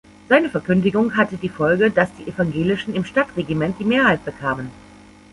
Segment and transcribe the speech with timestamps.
[0.29, 4.71] Seine Verkündigung hatte die Folge, dass die Evangelischen im Stadtregiment die Mehrheit bekamen.